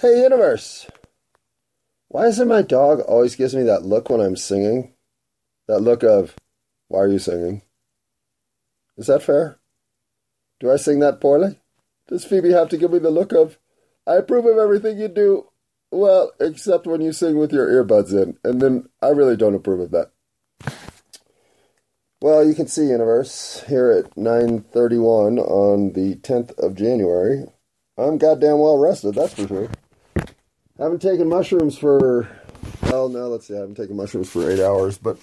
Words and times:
Hey, 0.00 0.22
universe! 0.22 0.86
Why 2.08 2.26
is 2.26 2.40
it 2.40 2.46
my 2.46 2.62
dog 2.62 3.00
always 3.00 3.36
gives 3.36 3.54
me 3.54 3.62
that 3.62 3.84
look 3.84 4.10
when 4.10 4.20
I'm 4.20 4.36
singing? 4.36 4.92
That 5.68 5.80
look 5.80 6.02
of, 6.02 6.34
why 6.88 7.00
are 7.00 7.08
you 7.08 7.20
singing? 7.20 7.62
Is 8.96 9.06
that 9.06 9.22
fair? 9.22 9.58
Do 10.58 10.70
I 10.70 10.76
sing 10.76 10.98
that 10.98 11.20
poorly? 11.20 11.58
Does 12.08 12.24
Phoebe 12.24 12.50
have 12.50 12.68
to 12.70 12.76
give 12.76 12.92
me 12.92 12.98
the 12.98 13.10
look 13.10 13.32
of, 13.32 13.56
I 14.06 14.16
approve 14.16 14.46
of 14.46 14.58
everything 14.58 14.98
you 14.98 15.08
do, 15.08 15.48
well, 15.92 16.32
except 16.40 16.86
when 16.88 17.00
you 17.00 17.12
sing 17.12 17.38
with 17.38 17.52
your 17.52 17.68
earbuds 17.68 18.12
in, 18.12 18.36
and 18.42 18.60
then 18.60 18.88
I 19.00 19.08
really 19.08 19.36
don't 19.36 19.54
approve 19.54 19.80
of 19.80 19.90
that. 19.92 20.10
Well, 22.20 22.44
you 22.44 22.54
can 22.54 22.66
see 22.66 22.88
Universe 22.88 23.62
here 23.68 23.90
at 23.90 24.16
9:31 24.16 25.38
on 25.38 25.92
the 25.92 26.16
10th 26.16 26.58
of 26.58 26.74
January. 26.74 27.44
I'm 27.96 28.18
goddamn 28.18 28.58
well 28.58 28.78
rested, 28.78 29.14
that's 29.14 29.34
for 29.34 29.46
sure. 29.46 29.68
Haven't 30.76 31.02
taken 31.02 31.28
mushrooms 31.28 31.78
for 31.78 32.28
well, 32.82 33.08
no, 33.08 33.28
let's 33.28 33.46
see. 33.46 33.54
I 33.54 33.60
haven't 33.60 33.76
taken 33.76 33.96
mushrooms 33.96 34.28
for 34.28 34.50
eight 34.50 34.58
hours, 34.58 34.98
but 34.98 35.18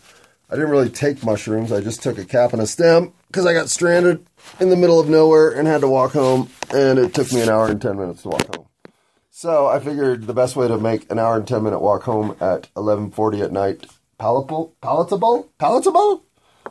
I 0.49 0.55
didn't 0.55 0.69
really 0.69 0.89
take 0.89 1.25
mushrooms. 1.25 1.73
I 1.73 1.81
just 1.81 2.01
took 2.01 2.17
a 2.17 2.23
cap 2.23 2.53
and 2.53 2.61
a 2.61 2.67
stem 2.67 3.11
because 3.27 3.45
I 3.45 3.51
got 3.51 3.69
stranded 3.69 4.25
in 4.61 4.69
the 4.69 4.77
middle 4.77 4.97
of 4.97 5.09
nowhere 5.09 5.51
and 5.51 5.67
had 5.67 5.81
to 5.81 5.89
walk 5.89 6.13
home, 6.13 6.49
and 6.73 6.97
it 6.97 7.13
took 7.13 7.33
me 7.33 7.41
an 7.41 7.49
hour 7.49 7.67
and 7.67 7.81
ten 7.81 7.97
minutes 7.97 8.21
to 8.21 8.29
walk 8.29 8.55
home. 8.55 8.67
So 9.29 9.67
I 9.67 9.79
figured 9.79 10.25
the 10.25 10.33
best 10.33 10.55
way 10.55 10.69
to 10.69 10.77
make 10.77 11.11
an 11.11 11.19
hour 11.19 11.35
and 11.35 11.45
ten 11.45 11.63
minute 11.63 11.79
walk 11.79 12.03
home 12.03 12.37
at 12.39 12.73
11:40 12.75 13.43
at 13.43 13.51
night 13.51 13.87
palatable, 14.17 14.73
palatable, 14.81 15.51
palatable, 15.57 16.23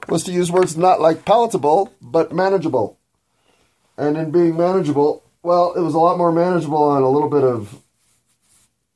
was 0.08 0.24
to 0.24 0.32
use 0.32 0.50
words 0.50 0.78
not 0.78 1.02
like 1.02 1.26
palatable 1.26 1.92
but 2.00 2.32
manageable. 2.32 2.98
And 3.98 4.16
in 4.16 4.30
being 4.30 4.56
manageable, 4.56 5.22
well, 5.42 5.74
it 5.74 5.80
was 5.80 5.92
a 5.92 5.98
lot 5.98 6.16
more 6.16 6.32
manageable 6.32 6.82
on 6.82 7.02
a 7.02 7.10
little 7.10 7.28
bit 7.28 7.44
of 7.44 7.82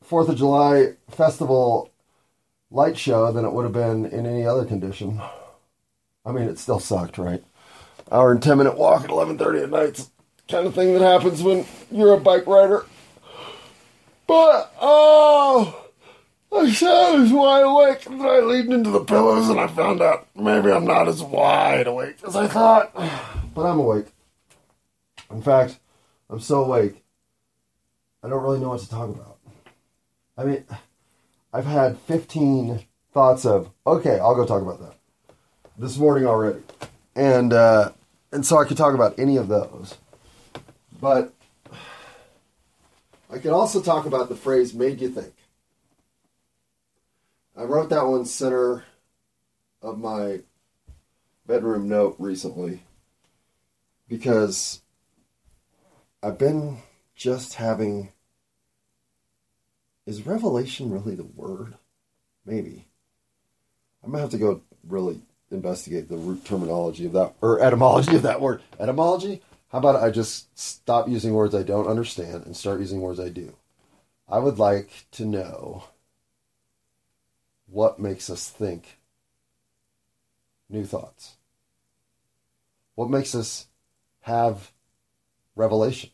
Fourth 0.04 0.28
of 0.28 0.36
July 0.36 0.94
festival 1.10 1.90
light 2.70 2.98
show 2.98 3.32
than 3.32 3.45
it 3.45 3.52
would 3.52 3.65
have 3.65 3.73
been 3.73 4.04
in 4.04 4.26
any 4.26 4.46
other 4.46 4.65
condition. 4.65 5.20
I 6.26 6.32
mean, 6.32 6.45
it 6.45 6.59
still 6.59 6.80
sucked, 6.80 7.18
right? 7.18 7.42
Hour 8.12 8.32
and 8.32 8.42
ten 8.42 8.59
minute 8.59 8.76
walk 8.76 9.04
at 9.04 9.10
eleven 9.10 9.38
thirty 9.38 9.60
at 9.60 9.70
night, 9.70 10.06
kind 10.48 10.66
of 10.66 10.74
thing 10.74 10.92
that 10.92 11.02
happens 11.02 11.42
when 11.42 11.66
you're 11.90 12.14
a 12.14 12.20
bike 12.20 12.46
rider. 12.46 12.84
But 14.26 14.74
oh, 14.80 15.87
I 16.52 16.59
I 16.59 17.18
was 17.18 17.32
wide 17.32 17.64
awake, 17.64 18.07
and 18.07 18.20
then 18.20 18.29
I 18.29 18.40
leaned 18.40 18.73
into 18.73 18.90
the 18.90 19.04
pillows, 19.04 19.48
and 19.48 19.59
I 19.59 19.66
found 19.66 20.02
out 20.02 20.29
maybe 20.34 20.70
I'm 20.70 20.84
not 20.84 21.09
as 21.09 21.23
wide 21.23 21.86
awake 21.86 22.16
as 22.26 22.36
I 22.36 22.46
thought. 22.46 22.95
But 23.54 23.66
I'm 23.66 23.79
awake. 23.79 24.07
In 25.30 25.42
fact, 25.42 25.79
I'm 26.29 26.40
so 26.40 26.64
awake, 26.64 27.04
I 28.23 28.29
don't 28.29 28.42
really 28.42 28.60
know 28.60 28.70
what 28.70 28.80
to 28.80 28.88
talk 28.88 29.09
about. 29.09 29.34
I 30.37 30.45
mean, 30.45 30.65
I've 31.52 31.66
had 31.66 31.99
15 31.99 32.85
thoughts 33.13 33.46
of, 33.46 33.71
okay, 33.87 34.18
I'll 34.18 34.35
go 34.35 34.45
talk 34.45 34.63
about 34.63 34.80
that 34.80 34.95
this 35.79 35.96
morning 35.96 36.26
already. 36.26 36.60
And, 37.15 37.52
uh, 37.52 37.93
and 38.32 38.45
so 38.45 38.59
I 38.59 38.65
could 38.65 38.76
talk 38.76 38.95
about 38.95 39.18
any 39.18 39.37
of 39.37 39.49
those. 39.49 39.96
But 41.01 41.32
I 43.30 43.38
could 43.38 43.52
also 43.52 43.80
talk 43.80 44.07
about 44.07 44.29
the 44.29 44.37
phrase 44.37 44.74
made 44.74 45.01
you 45.01 45.09
think. 45.09 45.35
I 47.57 47.63
wrote 47.63 47.91
that 47.91 48.07
one 48.07 48.24
center 48.24 48.85
of 49.80 49.98
my 49.98 50.41
bedroom 51.46 51.88
note 51.88 52.16
recently 52.19 52.82
because 54.09 54.80
I've 56.23 56.38
been 56.38 56.79
just 57.15 57.54
having 57.54 58.13
is 60.07 60.27
revelation 60.27 60.91
really 60.91 61.15
the 61.15 61.24
word? 61.24 61.74
Maybe. 62.45 62.87
I'm 64.03 64.10
gonna 64.10 64.22
have 64.22 64.31
to 64.31 64.38
go 64.38 64.60
really 64.87 65.21
investigate 65.50 66.09
the 66.09 66.16
root 66.16 66.44
terminology 66.44 67.06
of 67.06 67.12
that 67.12 67.34
or 67.41 67.60
etymology 67.60 68.16
of 68.16 68.22
that 68.22 68.41
word. 68.41 68.62
Etymology? 68.78 69.43
How 69.69 69.78
about 69.78 70.03
I 70.03 70.10
just 70.10 70.56
stop 70.59 71.09
using 71.09 71.32
words 71.32 71.54
I 71.54 71.62
don't 71.62 71.88
understand 71.88 72.44
and 72.44 72.56
start 72.56 72.81
using 72.81 73.00
words 73.00 73.19
I 73.19 73.28
do? 73.28 73.54
I 74.28 74.38
would 74.38 74.59
like 74.59 75.06
to 75.12 75.25
know 75.25 75.84
what 77.66 77.98
makes 77.98 78.31
us 78.31 78.48
think 78.48 78.98
new 80.69 80.84
thoughts. 80.84 81.37
What 82.94 83.10
makes 83.10 83.34
us 83.34 83.66
have 84.20 84.70
revelation? 85.56 86.10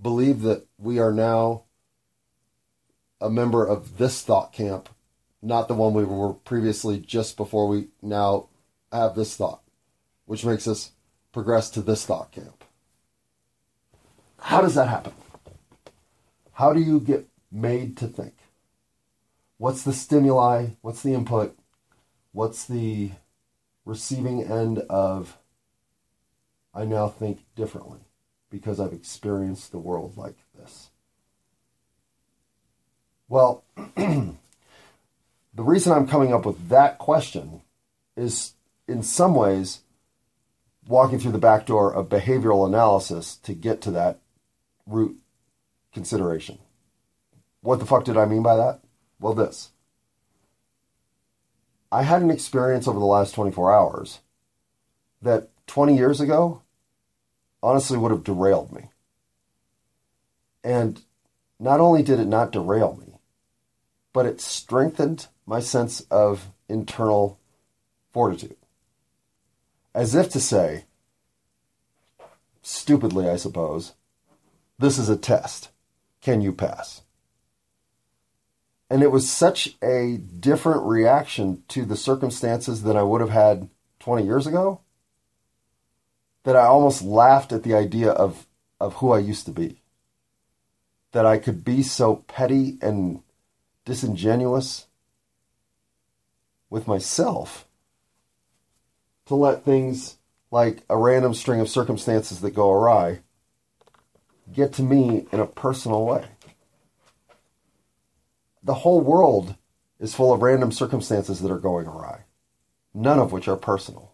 Believe 0.00 0.42
that 0.42 0.66
we 0.76 0.98
are 0.98 1.12
now 1.12 1.64
a 3.20 3.30
member 3.30 3.66
of 3.66 3.98
this 3.98 4.22
thought 4.22 4.52
camp, 4.52 4.88
not 5.42 5.68
the 5.68 5.74
one 5.74 5.94
we 5.94 6.04
were 6.04 6.32
previously 6.32 6.98
just 6.98 7.36
before 7.36 7.68
we 7.68 7.88
now 8.02 8.48
have 8.92 9.14
this 9.14 9.36
thought, 9.36 9.62
which 10.26 10.44
makes 10.44 10.66
us 10.66 10.92
progress 11.32 11.70
to 11.70 11.82
this 11.82 12.04
thought 12.06 12.30
camp. 12.32 12.64
How 14.40 14.60
does 14.60 14.74
that 14.74 14.88
happen? 14.88 15.12
How 16.52 16.72
do 16.72 16.80
you 16.80 17.00
get 17.00 17.28
made 17.50 17.96
to 17.98 18.06
think? 18.06 18.34
What's 19.58 19.82
the 19.82 19.92
stimuli? 19.92 20.68
What's 20.80 21.02
the 21.02 21.14
input? 21.14 21.56
What's 22.32 22.64
the 22.64 23.10
receiving 23.84 24.42
end 24.44 24.78
of 24.90 25.38
I 26.74 26.84
now 26.84 27.08
think 27.08 27.40
differently 27.56 28.00
because 28.50 28.78
I've 28.78 28.92
experienced 28.92 29.72
the 29.72 29.78
world 29.78 30.16
like 30.16 30.36
this? 30.56 30.87
Well, 33.28 33.62
the 33.96 34.34
reason 35.56 35.92
I'm 35.92 36.08
coming 36.08 36.32
up 36.32 36.46
with 36.46 36.68
that 36.68 36.98
question 36.98 37.62
is 38.16 38.54
in 38.86 39.02
some 39.02 39.34
ways 39.34 39.80
walking 40.86 41.18
through 41.18 41.32
the 41.32 41.38
back 41.38 41.66
door 41.66 41.92
of 41.92 42.08
behavioral 42.08 42.66
analysis 42.66 43.36
to 43.36 43.52
get 43.52 43.82
to 43.82 43.90
that 43.90 44.18
root 44.86 45.18
consideration. 45.92 46.58
What 47.60 47.80
the 47.80 47.86
fuck 47.86 48.04
did 48.04 48.16
I 48.16 48.24
mean 48.24 48.42
by 48.42 48.56
that? 48.56 48.80
Well, 49.20 49.34
this. 49.34 49.70
I 51.92 52.02
had 52.02 52.22
an 52.22 52.30
experience 52.30 52.88
over 52.88 52.98
the 52.98 53.04
last 53.04 53.34
24 53.34 53.72
hours 53.72 54.20
that 55.20 55.50
20 55.66 55.96
years 55.96 56.20
ago 56.20 56.62
honestly 57.62 57.98
would 57.98 58.10
have 58.10 58.24
derailed 58.24 58.72
me. 58.72 58.90
And 60.62 61.02
not 61.58 61.80
only 61.80 62.02
did 62.02 62.20
it 62.20 62.26
not 62.26 62.52
derail 62.52 62.98
me, 63.00 63.07
but 64.18 64.26
it 64.26 64.40
strengthened 64.40 65.28
my 65.46 65.60
sense 65.60 66.00
of 66.10 66.50
internal 66.68 67.38
fortitude. 68.12 68.56
As 69.94 70.16
if 70.16 70.28
to 70.30 70.40
say, 70.40 70.86
stupidly, 72.60 73.28
I 73.28 73.36
suppose, 73.36 73.92
this 74.76 74.98
is 74.98 75.08
a 75.08 75.16
test. 75.16 75.68
Can 76.20 76.40
you 76.40 76.52
pass? 76.52 77.02
And 78.90 79.04
it 79.04 79.12
was 79.12 79.30
such 79.30 79.76
a 79.84 80.16
different 80.16 80.82
reaction 80.82 81.62
to 81.68 81.84
the 81.84 81.96
circumstances 81.96 82.82
that 82.82 82.96
I 82.96 83.04
would 83.04 83.20
have 83.20 83.30
had 83.30 83.70
20 84.00 84.24
years 84.26 84.48
ago 84.48 84.80
that 86.42 86.56
I 86.56 86.64
almost 86.64 87.02
laughed 87.02 87.52
at 87.52 87.62
the 87.62 87.74
idea 87.74 88.10
of, 88.10 88.48
of 88.80 88.94
who 88.94 89.12
I 89.12 89.20
used 89.20 89.46
to 89.46 89.52
be. 89.52 89.80
That 91.12 91.24
I 91.24 91.38
could 91.38 91.64
be 91.64 91.84
so 91.84 92.16
petty 92.26 92.78
and 92.82 93.22
disingenuous 93.88 94.86
with 96.68 96.86
myself 96.86 97.66
to 99.24 99.34
let 99.34 99.64
things 99.64 100.18
like 100.50 100.82
a 100.90 100.96
random 100.96 101.32
string 101.32 101.58
of 101.58 101.70
circumstances 101.70 102.40
that 102.40 102.50
go 102.54 102.70
awry 102.70 103.20
get 104.52 104.74
to 104.74 104.82
me 104.82 105.26
in 105.32 105.40
a 105.40 105.46
personal 105.46 106.04
way. 106.04 106.26
The 108.62 108.74
whole 108.74 109.00
world 109.00 109.56
is 109.98 110.14
full 110.14 110.34
of 110.34 110.42
random 110.42 110.70
circumstances 110.70 111.40
that 111.40 111.50
are 111.50 111.58
going 111.58 111.86
awry, 111.86 112.24
none 112.92 113.18
of 113.18 113.32
which 113.32 113.48
are 113.48 113.56
personal. 113.56 114.12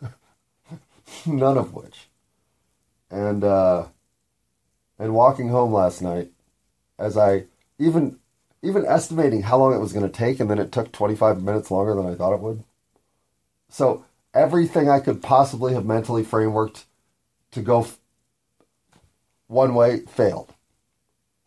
none 1.26 1.58
of 1.58 1.74
which. 1.74 2.08
And 3.10 3.44
uh, 3.44 3.88
and 4.98 5.14
walking 5.14 5.50
home 5.50 5.72
last 5.74 6.00
night, 6.00 6.30
as 6.98 7.18
I 7.18 7.44
even 7.78 8.19
even 8.62 8.84
estimating 8.84 9.42
how 9.42 9.58
long 9.58 9.74
it 9.74 9.78
was 9.80 9.92
going 9.92 10.06
to 10.06 10.12
take, 10.16 10.40
and 10.40 10.50
then 10.50 10.58
it 10.58 10.72
took 10.72 10.92
25 10.92 11.42
minutes 11.42 11.70
longer 11.70 11.94
than 11.94 12.06
I 12.06 12.14
thought 12.14 12.34
it 12.34 12.40
would. 12.40 12.64
So 13.68 14.04
everything 14.34 14.88
I 14.88 15.00
could 15.00 15.22
possibly 15.22 15.74
have 15.74 15.86
mentally 15.86 16.24
frameworked 16.24 16.84
to 17.52 17.62
go 17.62 17.82
f- 17.82 17.98
one 19.46 19.74
way 19.74 20.00
failed. 20.00 20.54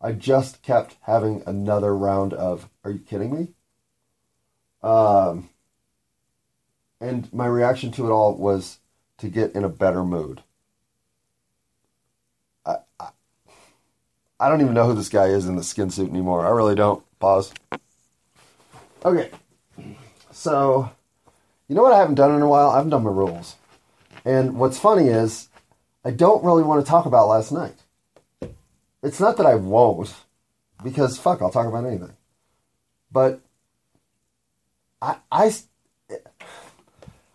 I 0.00 0.12
just 0.12 0.62
kept 0.62 0.96
having 1.02 1.42
another 1.46 1.96
round 1.96 2.34
of, 2.34 2.68
are 2.84 2.90
you 2.90 2.98
kidding 2.98 3.34
me? 3.34 3.48
Um, 4.82 5.50
and 7.00 7.32
my 7.32 7.46
reaction 7.46 7.90
to 7.92 8.06
it 8.06 8.10
all 8.10 8.34
was 8.36 8.80
to 9.18 9.28
get 9.28 9.54
in 9.54 9.64
a 9.64 9.68
better 9.68 10.04
mood. 10.04 10.42
I, 12.66 12.76
I, 12.98 13.08
I 14.44 14.50
don't 14.50 14.60
even 14.60 14.74
know 14.74 14.86
who 14.86 14.92
this 14.92 15.08
guy 15.08 15.28
is 15.28 15.48
in 15.48 15.56
the 15.56 15.62
skin 15.62 15.88
suit 15.88 16.10
anymore. 16.10 16.46
I 16.46 16.50
really 16.50 16.74
don't. 16.74 17.02
Pause. 17.18 17.54
Okay. 19.02 19.30
So, 20.32 20.90
you 21.66 21.74
know 21.74 21.82
what 21.82 21.94
I 21.94 21.98
haven't 21.98 22.16
done 22.16 22.34
in 22.34 22.42
a 22.42 22.46
while? 22.46 22.68
I 22.68 22.76
haven't 22.76 22.90
done 22.90 23.04
my 23.04 23.10
rules. 23.10 23.56
And 24.22 24.58
what's 24.58 24.78
funny 24.78 25.08
is, 25.08 25.48
I 26.04 26.10
don't 26.10 26.44
really 26.44 26.62
want 26.62 26.84
to 26.84 26.90
talk 26.90 27.06
about 27.06 27.28
last 27.28 27.52
night. 27.52 27.76
It's 29.02 29.18
not 29.18 29.38
that 29.38 29.46
I 29.46 29.54
won't, 29.54 30.12
because 30.82 31.16
fuck, 31.16 31.40
I'll 31.40 31.50
talk 31.50 31.66
about 31.66 31.86
anything. 31.86 32.12
But 33.10 33.40
I, 35.00 35.16
I, 35.32 35.52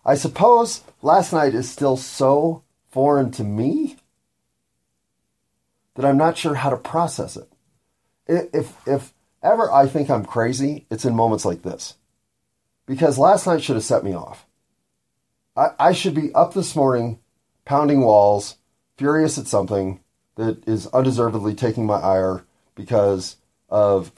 I 0.06 0.14
suppose 0.14 0.84
last 1.02 1.32
night 1.32 1.56
is 1.56 1.68
still 1.68 1.96
so 1.96 2.62
foreign 2.92 3.32
to 3.32 3.42
me 3.42 3.96
that 5.94 6.04
I'm 6.04 6.16
not 6.16 6.36
sure 6.36 6.54
how 6.54 6.70
to 6.70 6.76
process 6.76 7.36
it. 7.36 7.52
If, 8.26 8.76
if 8.86 9.12
ever 9.42 9.70
I 9.72 9.86
think 9.86 10.10
I'm 10.10 10.24
crazy, 10.24 10.86
it's 10.90 11.04
in 11.04 11.14
moments 11.14 11.44
like 11.44 11.62
this. 11.62 11.96
Because 12.86 13.18
last 13.18 13.46
night 13.46 13.62
should 13.62 13.76
have 13.76 13.84
set 13.84 14.04
me 14.04 14.14
off. 14.14 14.46
I, 15.56 15.68
I 15.78 15.92
should 15.92 16.14
be 16.14 16.32
up 16.34 16.54
this 16.54 16.74
morning 16.76 17.18
pounding 17.64 18.00
walls, 18.00 18.56
furious 18.96 19.38
at 19.38 19.46
something 19.46 20.00
that 20.36 20.66
is 20.66 20.86
undeservedly 20.88 21.54
taking 21.54 21.86
my 21.86 21.96
ire 21.96 22.44
because 22.74 23.36
of 23.68 24.12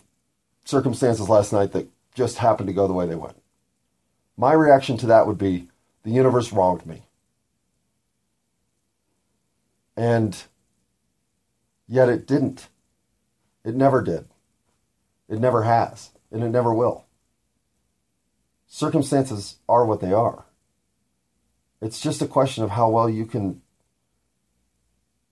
circumstances 0.64 1.28
last 1.28 1.52
night 1.52 1.72
that 1.72 1.88
just 2.14 2.38
happened 2.38 2.68
to 2.68 2.72
go 2.72 2.86
the 2.86 2.92
way 2.92 3.06
they 3.06 3.14
went. 3.14 3.36
My 4.36 4.52
reaction 4.52 4.96
to 4.98 5.06
that 5.06 5.26
would 5.26 5.38
be 5.38 5.68
the 6.02 6.10
universe 6.10 6.52
wronged 6.52 6.86
me. 6.86 7.02
And 9.96 10.42
yet 11.92 12.08
it 12.08 12.26
didn't. 12.26 12.68
It 13.64 13.74
never 13.74 14.00
did. 14.00 14.24
It 15.28 15.38
never 15.38 15.64
has. 15.64 16.10
And 16.30 16.42
it 16.42 16.48
never 16.48 16.72
will. 16.72 17.04
Circumstances 18.66 19.56
are 19.68 19.84
what 19.84 20.00
they 20.00 20.12
are. 20.12 20.46
It's 21.82 22.00
just 22.00 22.22
a 22.22 22.26
question 22.26 22.64
of 22.64 22.70
how 22.70 22.88
well 22.88 23.10
you 23.10 23.26
can 23.26 23.60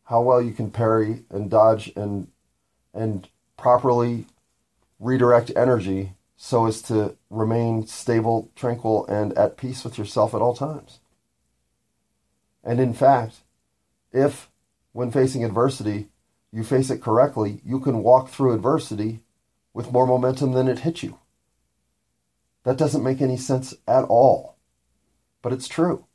how 0.04 0.20
well 0.20 0.42
you 0.42 0.52
can 0.52 0.70
parry 0.70 1.22
and 1.30 1.48
dodge 1.48 1.92
and 1.96 2.28
and 2.92 3.28
properly 3.56 4.26
redirect 4.98 5.52
energy 5.56 6.12
so 6.36 6.66
as 6.66 6.82
to 6.82 7.16
remain 7.30 7.86
stable, 7.86 8.50
tranquil, 8.54 9.06
and 9.06 9.32
at 9.38 9.56
peace 9.56 9.84
with 9.84 9.96
yourself 9.96 10.34
at 10.34 10.42
all 10.42 10.54
times. 10.54 10.98
And 12.62 12.80
in 12.80 12.92
fact, 12.92 13.36
if 14.12 14.50
when 14.92 15.10
facing 15.10 15.44
adversity, 15.44 16.08
you 16.52 16.64
face 16.64 16.90
it 16.90 17.02
correctly, 17.02 17.60
you 17.64 17.80
can 17.80 18.02
walk 18.02 18.28
through 18.28 18.54
adversity 18.54 19.20
with 19.72 19.92
more 19.92 20.06
momentum 20.06 20.52
than 20.52 20.68
it 20.68 20.80
hit 20.80 21.02
you. 21.02 21.18
That 22.64 22.76
doesn't 22.76 23.04
make 23.04 23.20
any 23.20 23.36
sense 23.36 23.74
at 23.86 24.04
all, 24.04 24.56
but 25.42 25.52
it's 25.52 25.68
true. 25.68 26.06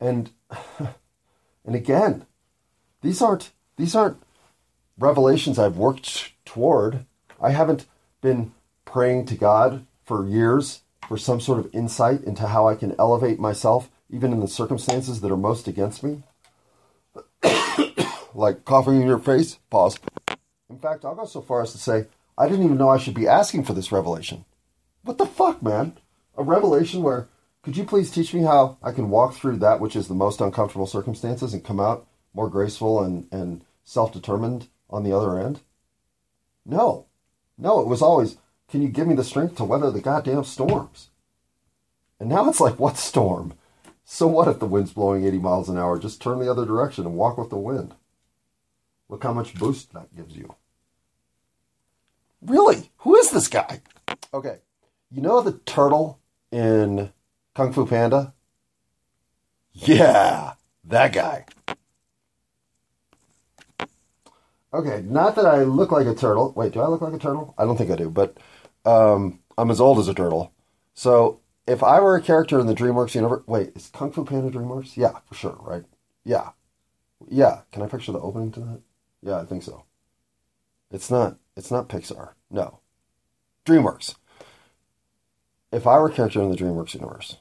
And 0.00 0.30
and 0.78 1.74
again, 1.74 2.26
these 3.02 3.20
aren't 3.20 3.50
these 3.76 3.94
aren't 3.94 4.22
revelations 4.98 5.58
I've 5.58 5.76
worked 5.76 6.32
toward. 6.44 7.04
I 7.40 7.50
haven't 7.50 7.86
been 8.20 8.52
praying 8.84 9.26
to 9.26 9.34
God 9.34 9.86
for 10.04 10.26
years 10.26 10.82
for 11.08 11.18
some 11.18 11.40
sort 11.40 11.58
of 11.58 11.74
insight 11.74 12.22
into 12.22 12.46
how 12.46 12.68
I 12.68 12.74
can 12.74 12.94
elevate 12.98 13.38
myself 13.38 13.90
even 14.08 14.32
in 14.32 14.40
the 14.40 14.48
circumstances 14.48 15.20
that 15.20 15.32
are 15.32 15.36
most 15.36 15.66
against 15.66 16.02
me. 16.02 16.22
Like 18.34 18.64
coughing 18.64 19.00
in 19.00 19.06
your 19.06 19.18
face, 19.18 19.58
pause. 19.70 19.98
In 20.70 20.78
fact, 20.78 21.04
I'll 21.04 21.14
go 21.14 21.24
so 21.24 21.40
far 21.42 21.62
as 21.62 21.72
to 21.72 21.78
say, 21.78 22.06
I 22.36 22.48
didn't 22.48 22.64
even 22.64 22.78
know 22.78 22.88
I 22.88 22.98
should 22.98 23.14
be 23.14 23.28
asking 23.28 23.64
for 23.64 23.74
this 23.74 23.92
revelation. 23.92 24.44
What 25.02 25.18
the 25.18 25.26
fuck, 25.26 25.62
man? 25.62 25.98
A 26.36 26.42
revelation 26.42 27.02
where, 27.02 27.28
could 27.62 27.76
you 27.76 27.84
please 27.84 28.10
teach 28.10 28.32
me 28.32 28.42
how 28.42 28.78
I 28.82 28.92
can 28.92 29.10
walk 29.10 29.34
through 29.34 29.58
that 29.58 29.80
which 29.80 29.96
is 29.96 30.08
the 30.08 30.14
most 30.14 30.40
uncomfortable 30.40 30.86
circumstances 30.86 31.52
and 31.52 31.64
come 31.64 31.80
out 31.80 32.06
more 32.34 32.48
graceful 32.48 33.02
and, 33.02 33.26
and 33.30 33.64
self 33.84 34.12
determined 34.12 34.68
on 34.88 35.04
the 35.04 35.14
other 35.16 35.38
end? 35.38 35.60
No. 36.64 37.06
No, 37.58 37.80
it 37.80 37.86
was 37.86 38.02
always, 38.02 38.38
can 38.68 38.82
you 38.82 38.88
give 38.88 39.06
me 39.06 39.14
the 39.14 39.24
strength 39.24 39.56
to 39.56 39.64
weather 39.64 39.90
the 39.90 40.00
goddamn 40.00 40.44
storms? 40.44 41.10
And 42.18 42.28
now 42.28 42.48
it's 42.48 42.60
like, 42.60 42.78
what 42.78 42.96
storm? 42.96 43.54
So 44.04 44.26
what 44.26 44.48
if 44.48 44.58
the 44.58 44.66
wind's 44.66 44.92
blowing 44.92 45.24
80 45.24 45.38
miles 45.38 45.68
an 45.68 45.78
hour? 45.78 45.98
Just 45.98 46.22
turn 46.22 46.38
the 46.38 46.50
other 46.50 46.64
direction 46.64 47.04
and 47.04 47.14
walk 47.14 47.36
with 47.36 47.50
the 47.50 47.56
wind. 47.56 47.94
Look 49.12 49.24
how 49.24 49.34
much 49.34 49.54
boost 49.56 49.92
that 49.92 50.16
gives 50.16 50.34
you. 50.34 50.54
Really? 52.40 52.90
Who 53.00 53.14
is 53.16 53.30
this 53.30 53.46
guy? 53.46 53.82
Okay. 54.32 54.60
You 55.10 55.20
know 55.20 55.42
the 55.42 55.58
turtle 55.66 56.18
in 56.50 57.12
Kung 57.54 57.74
Fu 57.74 57.84
Panda? 57.84 58.32
Yeah, 59.74 60.54
that 60.84 61.12
guy. 61.12 61.44
Okay, 64.72 65.02
not 65.04 65.36
that 65.36 65.44
I 65.44 65.64
look 65.64 65.92
like 65.92 66.06
a 66.06 66.14
turtle. 66.14 66.54
Wait, 66.56 66.72
do 66.72 66.80
I 66.80 66.86
look 66.86 67.02
like 67.02 67.12
a 67.12 67.18
turtle? 67.18 67.54
I 67.58 67.66
don't 67.66 67.76
think 67.76 67.90
I 67.90 67.96
do, 67.96 68.08
but 68.08 68.38
um, 68.86 69.40
I'm 69.58 69.70
as 69.70 69.78
old 69.78 69.98
as 69.98 70.08
a 70.08 70.14
turtle. 70.14 70.54
So 70.94 71.40
if 71.66 71.82
I 71.82 72.00
were 72.00 72.16
a 72.16 72.22
character 72.22 72.58
in 72.58 72.66
the 72.66 72.74
DreamWorks 72.74 73.14
universe, 73.14 73.42
wait, 73.46 73.72
is 73.76 73.90
Kung 73.92 74.10
Fu 74.10 74.24
Panda 74.24 74.50
DreamWorks? 74.50 74.96
Yeah, 74.96 75.18
for 75.26 75.34
sure, 75.34 75.58
right? 75.60 75.84
Yeah, 76.24 76.52
yeah. 77.28 77.60
Can 77.72 77.82
I 77.82 77.88
picture 77.88 78.12
the 78.12 78.18
opening 78.18 78.50
to 78.52 78.60
that? 78.60 78.80
Yeah, 79.22 79.40
I 79.40 79.44
think 79.44 79.62
so. 79.62 79.84
It's 80.90 81.10
not. 81.10 81.38
It's 81.56 81.70
not 81.70 81.88
Pixar. 81.88 82.32
No, 82.50 82.80
DreamWorks. 83.64 84.16
If 85.70 85.86
I 85.86 85.98
were 85.98 86.08
a 86.08 86.12
character 86.12 86.42
in 86.42 86.50
the 86.50 86.56
DreamWorks 86.56 86.94
universe, 86.94 87.38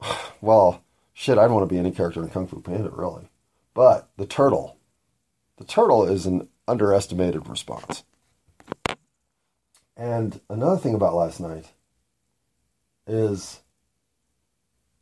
well, 0.40 0.82
shit, 1.12 1.38
I'd 1.38 1.50
want 1.50 1.68
to 1.68 1.72
be 1.72 1.78
any 1.78 1.90
character 1.90 2.22
in 2.22 2.30
Kung 2.30 2.46
Fu 2.46 2.60
Panda, 2.60 2.90
really. 2.90 3.28
But 3.74 4.10
the 4.16 4.26
turtle, 4.26 4.76
the 5.58 5.64
turtle 5.64 6.04
is 6.06 6.26
an 6.26 6.48
underestimated 6.66 7.48
response. 7.48 8.04
And 9.96 10.40
another 10.48 10.78
thing 10.78 10.94
about 10.94 11.14
last 11.14 11.40
night 11.40 11.72
is 13.06 13.60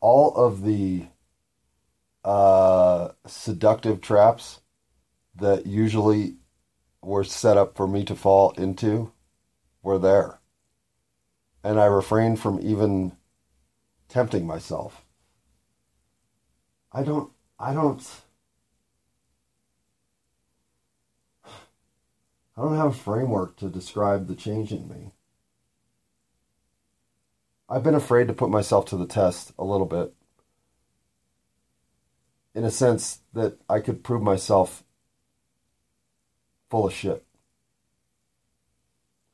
all 0.00 0.34
of 0.34 0.64
the 0.64 1.06
uh, 2.24 3.10
seductive 3.26 4.00
traps 4.00 4.60
that 5.38 5.66
usually 5.66 6.36
were 7.02 7.24
set 7.24 7.56
up 7.56 7.76
for 7.76 7.86
me 7.86 8.04
to 8.04 8.14
fall 8.14 8.50
into 8.52 9.12
were 9.82 9.98
there. 9.98 10.40
And 11.64 11.80
I 11.80 11.86
refrained 11.86 12.40
from 12.40 12.60
even 12.62 13.12
tempting 14.08 14.46
myself. 14.46 15.04
I 16.92 17.02
don't, 17.02 17.30
I 17.58 17.72
don't, 17.74 18.02
I 21.44 22.62
don't 22.62 22.76
have 22.76 22.92
a 22.92 22.92
framework 22.92 23.56
to 23.56 23.68
describe 23.68 24.26
the 24.26 24.34
change 24.34 24.72
in 24.72 24.88
me. 24.88 25.12
I've 27.68 27.82
been 27.82 27.94
afraid 27.94 28.28
to 28.28 28.34
put 28.34 28.48
myself 28.48 28.86
to 28.86 28.96
the 28.96 29.06
test 29.06 29.52
a 29.58 29.64
little 29.64 29.86
bit 29.86 30.14
in 32.54 32.64
a 32.64 32.70
sense 32.70 33.20
that 33.34 33.58
I 33.68 33.80
could 33.80 34.02
prove 34.02 34.22
myself 34.22 34.82
full 36.70 36.86
of 36.86 36.92
shit. 36.92 37.24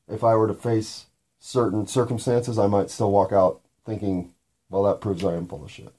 If 0.09 0.23
I 0.23 0.35
were 0.35 0.49
to 0.49 0.55
face 0.55 1.07
certain 1.39 1.87
circumstances, 1.87 2.59
I 2.59 2.67
might 2.67 2.91
still 2.91 3.11
walk 3.11 3.33
out 3.33 3.61
thinking, 3.85 4.33
well, 4.71 4.83
that 4.85 5.01
proves 5.01 5.25
I 5.25 5.35
am 5.35 5.47
full 5.47 5.65
of 5.65 5.71
shit. 5.71 5.93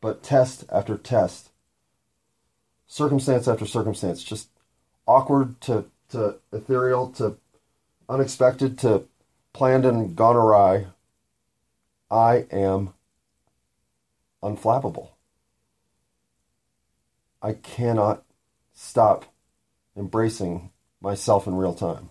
But 0.00 0.22
test 0.22 0.64
after 0.70 0.96
test, 0.96 1.50
circumstance 2.86 3.48
after 3.48 3.66
circumstance, 3.66 4.22
just 4.22 4.48
awkward 5.06 5.60
to, 5.62 5.86
to 6.10 6.36
ethereal 6.52 7.08
to 7.12 7.36
unexpected 8.08 8.78
to 8.78 9.04
planned 9.52 9.86
and 9.86 10.14
gone 10.14 10.36
awry, 10.36 10.86
I 12.10 12.46
am 12.50 12.92
unflappable. 14.42 15.10
I 17.40 17.54
cannot 17.54 18.24
stop 18.72 19.33
embracing 19.96 20.70
myself 21.00 21.46
in 21.46 21.54
real 21.54 21.74
time. 21.74 22.10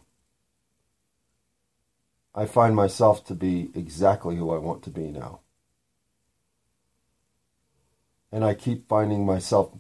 I 2.36 2.46
find 2.46 2.76
myself 2.76 3.26
to 3.26 3.36
be 3.36 3.72
exactly 3.76 4.36
who 4.36 4.52
I 4.52 4.58
want 4.58 4.84
to 4.84 4.90
be 4.90 5.12
now. 5.12 5.42
And 8.32 8.44
I 8.44 8.56
keep 8.56 8.88
finding 8.88 9.26
myself 9.26 9.72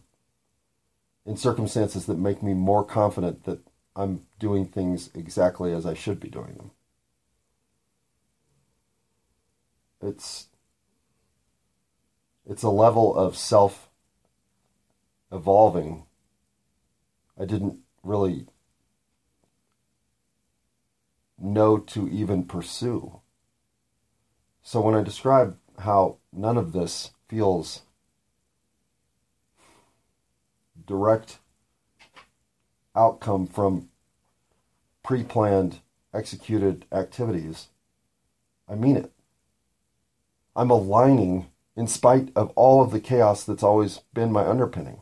in 1.26 1.38
circumstances 1.38 2.06
that 2.06 2.20
make 2.20 2.44
me 2.44 2.54
more 2.54 2.84
confident 2.84 3.46
that 3.46 3.60
I'm 3.96 4.26
doing 4.40 4.66
things 4.66 5.10
exactly 5.16 5.74
as 5.74 5.86
I 5.86 5.94
should 5.94 6.20
be 6.20 6.30
doing 6.30 6.56
them. 6.56 6.72
It's 10.02 10.48
it's 12.46 12.64
a 12.64 12.70
level 12.70 13.16
of 13.16 13.38
self 13.38 13.90
evolving 15.32 16.04
I 17.40 17.46
didn't 17.46 17.80
really 18.04 18.46
know 21.38 21.78
to 21.78 22.08
even 22.10 22.44
pursue. 22.46 23.20
So 24.62 24.82
when 24.82 24.96
I 24.96 25.02
describe 25.02 25.58
how 25.80 26.18
none 26.32 26.58
of 26.58 26.72
this 26.72 27.12
feels 27.28 27.82
direct 30.86 31.40
outcome 32.96 33.48
from 33.48 33.90
pre 35.04 35.24
planned, 35.24 35.80
executed 36.14 36.86
activities, 36.92 37.70
I 38.70 38.76
mean 38.76 38.98
it. 38.98 39.12
I'm 40.56 40.70
aligning 40.70 41.48
in 41.76 41.88
spite 41.88 42.30
of 42.36 42.52
all 42.56 42.82
of 42.82 42.92
the 42.92 43.00
chaos 43.00 43.44
that's 43.44 43.64
always 43.64 44.02
been 44.14 44.32
my 44.32 44.48
underpinning. 44.48 45.02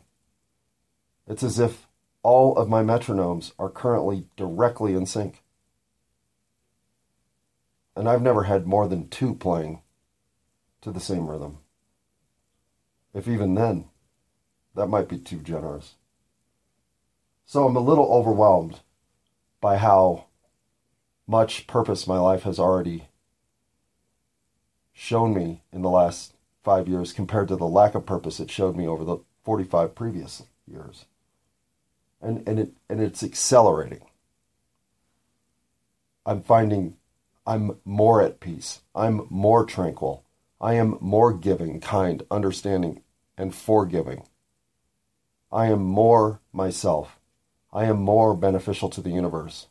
It's 1.28 1.42
as 1.42 1.58
if 1.58 1.86
all 2.22 2.56
of 2.56 2.68
my 2.68 2.82
metronomes 2.82 3.52
are 3.58 3.68
currently 3.68 4.26
directly 4.36 4.94
in 4.94 5.06
sync. 5.06 5.42
And 7.96 8.08
I've 8.08 8.22
never 8.22 8.44
had 8.44 8.66
more 8.66 8.88
than 8.88 9.08
two 9.08 9.34
playing 9.34 9.82
to 10.80 10.90
the 10.90 11.00
same 11.00 11.28
rhythm. 11.28 11.58
If 13.12 13.28
even 13.28 13.54
then, 13.54 13.86
that 14.74 14.86
might 14.86 15.08
be 15.08 15.18
too 15.18 15.38
generous. 15.38 15.96
So 17.44 17.66
I'm 17.66 17.76
a 17.76 17.80
little 17.80 18.10
overwhelmed 18.10 18.80
by 19.60 19.76
how 19.76 20.26
much 21.26 21.66
purpose 21.66 22.06
my 22.06 22.18
life 22.18 22.44
has 22.44 22.58
already 22.58 23.08
shown 24.92 25.34
me 25.34 25.62
in 25.72 25.82
the 25.82 25.90
last 25.90 26.34
five 26.62 26.88
years 26.88 27.12
compared 27.12 27.48
to 27.48 27.56
the 27.56 27.66
lack 27.66 27.94
of 27.94 28.06
purpose 28.06 28.40
it 28.40 28.50
showed 28.50 28.76
me 28.76 28.86
over 28.86 29.04
the 29.04 29.18
45 29.44 29.94
previous 29.94 30.44
years. 30.66 31.06
And, 32.22 32.46
and, 32.48 32.58
it, 32.58 32.72
and 32.88 33.00
it's 33.00 33.22
accelerating. 33.22 34.02
I'm 36.24 36.42
finding 36.42 36.96
I'm 37.46 37.78
more 37.84 38.22
at 38.22 38.40
peace. 38.40 38.82
I'm 38.94 39.26
more 39.28 39.64
tranquil. 39.64 40.24
I 40.60 40.74
am 40.74 40.96
more 41.00 41.32
giving, 41.32 41.80
kind, 41.80 42.22
understanding, 42.30 43.02
and 43.36 43.54
forgiving. 43.54 44.24
I 45.50 45.66
am 45.66 45.82
more 45.82 46.40
myself. 46.52 47.18
I 47.72 47.84
am 47.86 48.00
more 48.00 48.36
beneficial 48.36 48.88
to 48.90 49.00
the 49.00 49.10
universe 49.10 49.66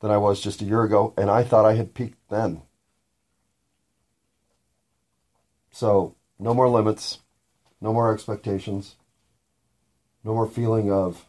than 0.00 0.10
I 0.10 0.18
was 0.18 0.40
just 0.40 0.62
a 0.62 0.66
year 0.66 0.84
ago, 0.84 1.14
and 1.16 1.30
I 1.30 1.42
thought 1.42 1.64
I 1.64 1.74
had 1.74 1.94
peaked 1.94 2.18
then. 2.28 2.62
So, 5.72 6.14
no 6.38 6.54
more 6.54 6.68
limits, 6.68 7.18
no 7.80 7.92
more 7.92 8.12
expectations, 8.12 8.96
no 10.26 10.34
more 10.34 10.48
feeling 10.48 10.90
of, 10.90 11.24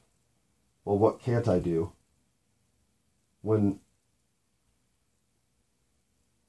well, 0.84 0.98
what 0.98 1.22
can't 1.22 1.48
I 1.48 1.60
do? 1.60 1.92
When 3.44 3.80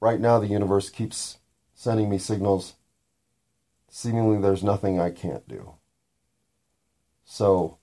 right 0.01 0.19
now 0.19 0.39
the 0.39 0.47
universe 0.47 0.89
keeps 0.89 1.37
sending 1.75 2.09
me 2.09 2.17
signals, 2.17 2.73
seemingly 3.87 4.41
there's 4.41 4.63
nothing 4.63 4.99
I 4.99 5.11
can't 5.11 5.47
do. 5.47 5.75
So, 7.23 7.77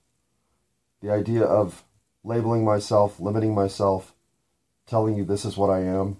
the 1.01 1.11
idea 1.11 1.43
of 1.43 1.85
labeling 2.25 2.65
myself, 2.65 3.21
limiting 3.21 3.55
myself, 3.55 4.13
telling 4.85 5.15
you 5.15 5.23
this 5.23 5.45
is 5.45 5.55
what 5.55 5.69
I 5.69 5.79
am, 5.79 6.17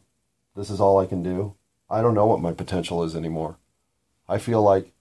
this 0.55 0.69
is 0.69 0.79
all 0.79 0.99
I 0.99 1.05
can 1.05 1.21
do, 1.21 1.55
I 1.89 2.01
don't 2.01 2.15
know 2.15 2.25
what 2.25 2.41
my 2.41 2.53
potential 2.53 3.03
is 3.03 3.13
anymore. 3.13 3.57
I 4.29 4.37
feel 4.37 4.61
like 4.61 4.93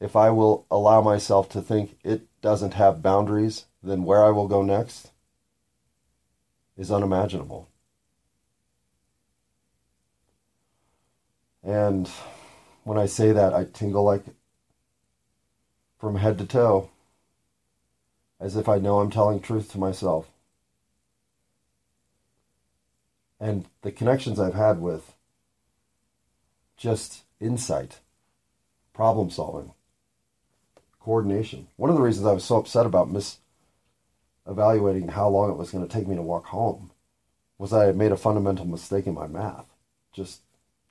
if 0.00 0.16
I 0.16 0.30
will 0.30 0.64
allow 0.70 1.02
myself 1.02 1.50
to 1.50 1.60
think 1.60 1.98
it 2.02 2.29
doesn't 2.40 2.74
have 2.74 3.02
boundaries, 3.02 3.66
then 3.82 4.04
where 4.04 4.24
I 4.24 4.30
will 4.30 4.48
go 4.48 4.62
next 4.62 5.10
is 6.76 6.90
unimaginable. 6.90 7.68
And 11.62 12.08
when 12.84 12.96
I 12.96 13.06
say 13.06 13.32
that, 13.32 13.52
I 13.52 13.64
tingle 13.64 14.04
like 14.04 14.24
from 15.98 16.16
head 16.16 16.38
to 16.38 16.46
toe, 16.46 16.90
as 18.40 18.56
if 18.56 18.68
I 18.68 18.78
know 18.78 19.00
I'm 19.00 19.10
telling 19.10 19.40
truth 19.40 19.70
to 19.72 19.78
myself. 19.78 20.30
And 23.38 23.66
the 23.82 23.92
connections 23.92 24.40
I've 24.40 24.54
had 24.54 24.80
with 24.80 25.14
just 26.76 27.24
insight, 27.38 27.98
problem 28.94 29.30
solving, 29.30 29.72
coordination. 31.10 31.66
One 31.74 31.90
of 31.90 31.96
the 31.96 32.02
reasons 32.02 32.24
I 32.24 32.32
was 32.32 32.44
so 32.44 32.58
upset 32.58 32.86
about 32.86 33.10
mis 33.10 33.38
evaluating 34.46 35.08
how 35.08 35.28
long 35.28 35.50
it 35.50 35.56
was 35.56 35.72
going 35.72 35.84
to 35.84 35.92
take 35.92 36.06
me 36.06 36.14
to 36.14 36.22
walk 36.22 36.46
home 36.46 36.92
was 37.58 37.72
I 37.72 37.86
had 37.86 37.96
made 37.96 38.12
a 38.12 38.16
fundamental 38.16 38.64
mistake 38.64 39.08
in 39.08 39.14
my 39.14 39.26
math. 39.26 39.66
Just 40.12 40.42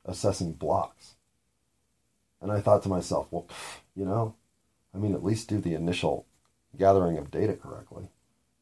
assessing 0.03 0.51
blocks. 0.51 1.13
And 2.41 2.51
I 2.51 2.59
thought 2.59 2.83
to 2.83 2.89
myself, 2.89 3.27
well, 3.31 3.47
you 3.95 4.03
know, 4.03 4.35
I 4.93 4.97
mean, 4.97 5.13
at 5.13 5.23
least 5.23 5.47
do 5.47 5.57
the 5.57 5.73
initial 5.73 6.25
gathering 6.77 7.17
of 7.17 7.31
data 7.31 7.53
correctly. 7.53 8.09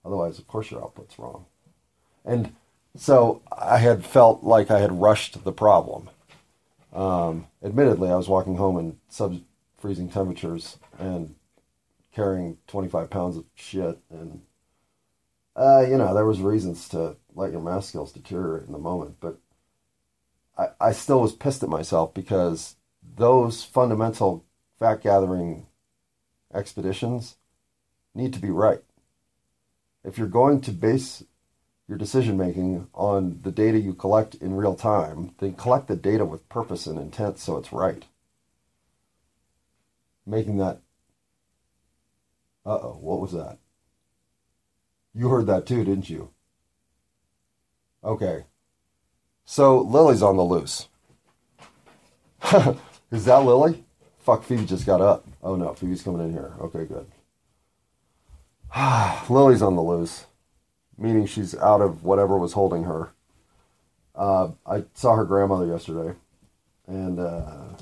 Otherwise, 0.05 0.37
of 0.37 0.47
course, 0.47 0.69
your 0.69 0.83
output's 0.83 1.17
wrong. 1.17 1.47
And 2.23 2.53
so 2.95 3.41
I 3.51 3.79
had 3.79 4.05
felt 4.05 4.43
like 4.43 4.69
I 4.69 4.77
had 4.77 5.01
rushed 5.01 5.43
the 5.43 5.51
problem. 5.51 6.11
Um, 6.93 7.47
admittedly, 7.63 8.11
I 8.11 8.15
was 8.15 8.29
walking 8.29 8.57
home 8.57 8.77
in 8.77 8.99
sub 9.09 9.41
freezing 9.79 10.09
temperatures 10.09 10.77
and 10.99 11.33
carrying 12.17 12.57
25 12.65 13.12
pounds 13.12 13.38
of 13.38 13.45
shit. 13.53 14.00
And, 14.09 14.41
uh, 15.55 15.86
you 15.88 15.97
know, 15.97 16.15
there 16.15 16.25
was 16.25 16.41
reasons 16.41 16.89
to 16.89 17.15
let 17.36 17.51
your 17.51 17.62
math 17.62 17.86
skills 17.86 18.12
deteriorate 18.12 18.65
in 18.65 18.71
the 18.71 18.79
moment. 18.79 19.17
But 19.19 19.38
I, 20.57 20.69
I 20.81 20.91
still 20.93 21.21
was 21.21 21.33
pissed 21.33 21.62
at 21.62 21.69
myself 21.69 22.15
because 22.15 22.75
those 23.15 23.63
fundamental 23.63 24.43
fact 24.79 25.03
gathering 25.03 25.67
expeditions 26.51 27.38
need 28.15 28.33
to 28.33 28.39
be 28.39 28.50
right. 28.50 28.81
If 30.03 30.17
you're 30.17 30.27
going 30.27 30.62
to 30.62 30.71
base 30.71 31.24
your 31.88 32.00
decision 32.00 32.36
making 32.36 32.88
on 32.95 33.41
the 33.43 33.51
data 33.51 33.77
you 33.77 33.93
collect 33.93 34.33
in 34.33 34.55
real 34.55 34.74
time, 34.75 35.36
then 35.38 35.53
collect 35.53 35.88
the 35.88 35.95
data 35.95 36.25
with 36.25 36.50
purpose 36.50 36.88
and 36.88 36.97
intent 36.97 37.38
so 37.38 37.57
it's 37.57 37.71
right. 37.71 38.05
Making 40.25 40.57
that. 40.57 40.81
Uh 42.67 42.79
oh, 42.83 42.97
what 43.00 43.21
was 43.21 43.31
that? 43.31 43.59
You 45.15 45.29
heard 45.29 45.47
that 45.47 45.65
too, 45.65 45.86
didn't 45.86 46.09
you? 46.09 46.31
Okay, 48.03 48.43
so 49.45 49.79
Lily's 49.79 50.21
on 50.21 50.36
the 50.36 50.43
loose. 50.43 50.89
Is 53.12 53.24
that 53.24 53.45
Lily? 53.45 53.86
Fuck, 54.19 54.43
Phoebe 54.43 54.65
just 54.65 54.86
got 54.86 55.00
up. 55.00 55.25
Oh 55.41 55.55
no, 55.55 55.74
Phoebe's 55.74 56.01
coming 56.01 56.27
in 56.27 56.33
here. 56.33 56.51
Okay, 56.59 56.83
good. 56.83 57.07
Lily's 59.29 59.62
on 59.62 59.77
the 59.77 59.81
loose, 59.81 60.25
meaning 60.97 61.25
she's 61.25 61.55
out 61.55 61.79
of 61.79 62.03
whatever 62.03 62.38
was 62.38 62.51
holding 62.51 62.83
her. 62.83 63.13
Uh, 64.13 64.50
I 64.65 64.83
saw 64.93 65.15
her 65.15 65.24
grandmother 65.24 65.67
yesterday, 65.67 66.17
and 66.86 67.17
uh, 67.17 67.77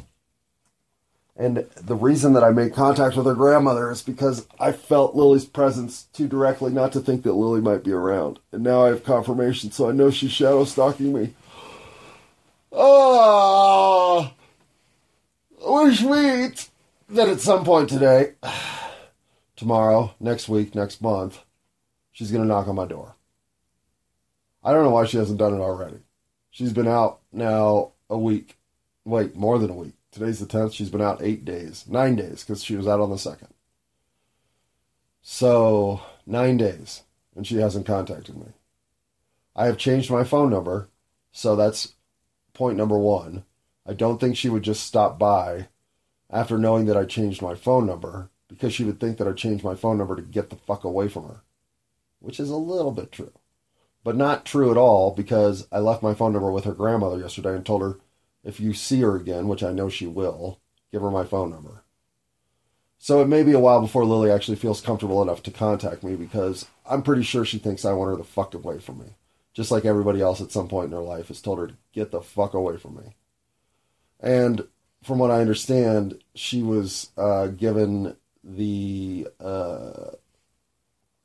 and 1.37 1.57
the 1.75 1.95
reason 1.95 2.33
that 2.33 2.43
I 2.43 2.51
made 2.51 2.73
contact 2.73 3.17
with 3.17 3.25
her 3.25 3.33
grandmother 3.33 3.91
is 3.91 4.01
because 4.01 4.47
I 4.57 4.71
felt 4.71 5.15
Lily's 5.15 5.43
presence 5.43 6.03
too 6.13 6.27
directly 6.27 6.71
not 6.71 6.93
to 6.93 7.01
think 7.01 7.23
that 7.23 7.33
Lily 7.33 7.59
might 7.59 7.83
be 7.83 7.91
around. 7.91 8.39
And 8.53 8.63
now 8.63 8.85
I 8.85 8.87
have 8.87 9.03
confirmation, 9.03 9.71
so 9.71 9.89
I 9.89 9.91
know 9.91 10.11
she's 10.11 10.31
shadow 10.31 10.63
stalking 10.63 11.11
me. 11.11 11.33
Oh, 12.71 14.31
wish 15.59 16.01
meet 16.03 16.69
that 17.09 17.27
at 17.27 17.41
some 17.41 17.65
point 17.65 17.89
today, 17.89 18.33
tomorrow, 19.57 20.15
next 20.21 20.47
week, 20.47 20.73
next 20.73 21.01
month, 21.01 21.43
she's 22.11 22.31
going 22.31 22.43
to 22.43 22.47
knock 22.47 22.67
on 22.67 22.75
my 22.75 22.85
door. 22.85 23.15
I 24.63 24.71
don't 24.71 24.83
know 24.83 24.89
why 24.89 25.05
she 25.05 25.17
hasn't 25.17 25.37
done 25.37 25.53
it 25.53 25.59
already. 25.59 25.99
She's 26.49 26.73
been 26.73 26.87
out 26.87 27.19
now 27.33 27.91
a 28.09 28.17
week. 28.17 28.57
Wait, 29.03 29.35
more 29.35 29.59
than 29.59 29.69
a 29.69 29.75
week. 29.75 29.94
Today's 30.15 30.39
the 30.39 30.45
10th. 30.45 30.71
She's 30.71 30.89
been 30.89 31.01
out 31.01 31.21
eight 31.21 31.43
days, 31.43 31.83
nine 31.89 32.15
days, 32.15 32.41
because 32.41 32.63
she 32.63 32.77
was 32.77 32.87
out 32.87 33.01
on 33.01 33.09
the 33.09 33.17
2nd. 33.17 33.49
So, 35.21 35.99
nine 36.25 36.55
days, 36.55 37.03
and 37.35 37.45
she 37.45 37.57
hasn't 37.57 37.85
contacted 37.85 38.37
me. 38.37 38.53
I 39.57 39.65
have 39.65 39.77
changed 39.77 40.09
my 40.09 40.23
phone 40.23 40.49
number, 40.49 40.87
so 41.33 41.57
that's 41.57 41.95
point 42.53 42.77
number 42.77 42.97
one. 42.97 43.43
I 43.85 43.91
don't 43.91 44.17
think 44.17 44.37
she 44.37 44.47
would 44.47 44.63
just 44.63 44.85
stop 44.85 45.19
by 45.19 45.67
after 46.29 46.57
knowing 46.57 46.85
that 46.85 46.95
I 46.95 47.03
changed 47.03 47.41
my 47.41 47.53
phone 47.53 47.85
number 47.85 48.29
because 48.47 48.73
she 48.73 48.85
would 48.85 49.01
think 49.01 49.17
that 49.17 49.27
I 49.27 49.33
changed 49.33 49.65
my 49.65 49.75
phone 49.75 49.97
number 49.97 50.15
to 50.15 50.21
get 50.21 50.49
the 50.49 50.55
fuck 50.55 50.85
away 50.85 51.09
from 51.09 51.27
her, 51.27 51.41
which 52.19 52.39
is 52.39 52.49
a 52.49 52.55
little 52.55 52.91
bit 52.91 53.11
true. 53.11 53.33
But 54.01 54.15
not 54.15 54.45
true 54.45 54.71
at 54.71 54.77
all 54.77 55.11
because 55.11 55.67
I 55.73 55.79
left 55.79 56.01
my 56.01 56.13
phone 56.13 56.31
number 56.31 56.51
with 56.53 56.63
her 56.63 56.73
grandmother 56.73 57.19
yesterday 57.19 57.53
and 57.53 57.65
told 57.65 57.81
her 57.81 57.99
if 58.45 58.59
you 58.59 58.73
see 58.73 59.01
her 59.01 59.15
again, 59.15 59.47
which 59.47 59.63
I 59.63 59.73
know 59.73 59.89
she 59.89 60.07
will, 60.07 60.61
give 60.91 61.01
her 61.01 61.11
my 61.11 61.25
phone 61.25 61.49
number. 61.49 61.83
So 62.97 63.21
it 63.21 63.27
may 63.27 63.43
be 63.43 63.51
a 63.51 63.59
while 63.59 63.81
before 63.81 64.05
Lily 64.05 64.31
actually 64.31 64.55
feels 64.55 64.81
comfortable 64.81 65.21
enough 65.21 65.43
to 65.43 65.51
contact 65.51 66.03
me 66.03 66.15
because 66.15 66.65
I'm 66.89 67.03
pretty 67.03 67.23
sure 67.23 67.43
she 67.43 67.57
thinks 67.57 67.83
I 67.83 67.93
want 67.93 68.11
her 68.11 68.17
the 68.17 68.23
fuck 68.23 68.53
away 68.53 68.79
from 68.79 68.99
me. 68.99 69.15
Just 69.53 69.71
like 69.71 69.85
everybody 69.85 70.21
else 70.21 70.41
at 70.41 70.51
some 70.51 70.67
point 70.67 70.87
in 70.87 70.91
her 70.91 71.03
life 71.03 71.27
has 71.27 71.41
told 71.41 71.59
her 71.59 71.67
to 71.67 71.75
get 71.93 72.11
the 72.11 72.21
fuck 72.21 72.53
away 72.53 72.77
from 72.77 72.95
me. 72.95 73.15
And 74.19 74.67
from 75.03 75.19
what 75.19 75.31
I 75.31 75.41
understand, 75.41 76.19
she 76.33 76.61
was 76.61 77.11
uh, 77.17 77.47
given 77.47 78.15
the 78.43 79.27
uh, 79.39 80.11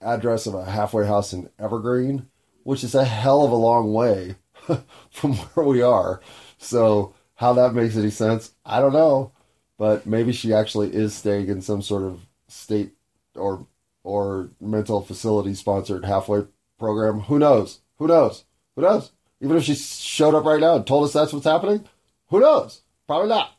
address 0.01 0.47
of 0.47 0.55
a 0.55 0.65
halfway 0.65 1.07
house 1.07 1.33
in 1.33 1.51
Evergreen, 1.59 2.29
which 2.63 2.85
is 2.85 2.95
a 2.95 3.05
hell 3.05 3.45
of 3.45 3.53
a 3.53 3.57
long 3.57 3.93
way 3.93 4.37
from 5.11 5.35
where 5.35 5.67
we 5.67 5.83
are. 5.83 6.21
So, 6.63 7.15
how 7.37 7.55
that 7.55 7.75
makes 7.75 7.97
any 7.97 8.11
sense, 8.11 8.53
I 8.65 8.81
don't 8.81 8.93
know. 8.93 9.33
But 9.79 10.05
maybe 10.07 10.33
she 10.33 10.53
actually 10.53 10.95
is 10.95 11.15
staying 11.15 11.49
in 11.49 11.63
some 11.63 11.81
sort 11.81 12.03
of 12.03 12.21
state 12.49 12.93
or 13.35 13.67
or 14.05 14.51
mental 14.61 15.01
facility 15.01 15.55
sponsored 15.55 16.05
halfway 16.05 16.47
program. 16.79 17.21
Who 17.21 17.39
knows? 17.39 17.81
Who 17.97 18.07
knows? 18.07 18.45
Who 18.77 18.83
knows? 18.83 19.13
Even 19.41 19.57
if 19.57 19.65
she 19.65 19.75
showed 19.75 20.35
up 20.35 20.45
right 20.45 20.61
now 20.61 20.77
and 20.77 20.87
told 20.87 21.05
us 21.05 21.15
that's 21.15 21.33
what's 21.33 21.47
happening, 21.47 21.87
who 22.29 22.41
knows? 22.41 22.83
Probably 23.07 23.29
not. 23.29 23.53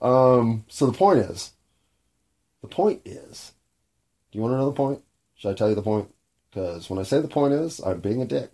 Um, 0.00 0.64
so 0.68 0.84
the 0.84 0.92
point 0.92 1.20
is, 1.20 1.52
the 2.60 2.68
point 2.68 3.00
is, 3.06 3.52
do 4.30 4.38
you 4.38 4.42
want 4.42 4.52
to 4.52 4.58
know 4.58 4.66
the 4.66 4.76
point? 4.76 5.02
Should 5.36 5.50
I 5.50 5.54
tell 5.54 5.70
you 5.70 5.74
the 5.74 5.82
point? 5.82 6.10
Because 6.50 6.90
when 6.90 6.98
I 6.98 7.02
say 7.02 7.20
the 7.20 7.28
point 7.28 7.54
is, 7.54 7.80
I'm 7.80 8.00
being 8.00 8.20
a 8.20 8.26
dick. 8.26 8.50